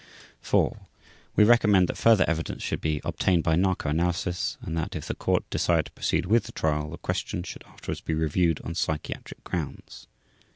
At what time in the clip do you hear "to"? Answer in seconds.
5.85-5.91